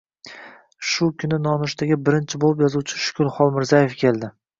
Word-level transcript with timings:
Shu 0.91 1.09
kuni 1.23 1.37
nonushtaga 1.47 1.97
birinchi 2.07 2.39
bo’lib 2.45 2.63
yozuvchi 2.65 3.03
Shukur 3.05 3.31
Xolmirzayev 3.37 3.95
keldi. 4.01 4.33